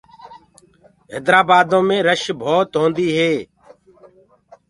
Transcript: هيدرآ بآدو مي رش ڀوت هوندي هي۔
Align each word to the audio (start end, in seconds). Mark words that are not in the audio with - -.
هيدرآ 1.11 1.39
بآدو 1.47 1.79
مي 1.87 1.97
رش 2.07 2.23
ڀوت 2.39 2.69
هوندي 2.81 3.07
هي۔ 3.17 3.33